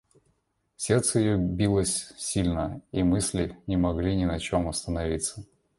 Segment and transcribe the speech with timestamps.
[0.77, 5.45] Сердце ее билось сильно, и мысли не могли ни на чем остановиться.